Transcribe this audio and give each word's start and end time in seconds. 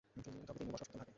তবে 0.47 0.57
তিনি 0.59 0.71
বসবাস 0.71 0.87
করতেন 0.87 0.99
ঢাকায়। 0.99 1.09